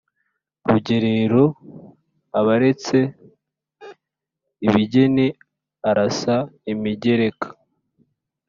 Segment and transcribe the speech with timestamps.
[0.69, 1.43] Rugerero
[2.39, 2.97] aberetse
[4.67, 5.27] ibigeni
[5.89, 6.35] Arasa
[6.73, 7.47] imigereka